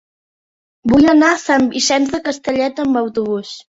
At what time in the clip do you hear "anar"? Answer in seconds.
1.11-1.29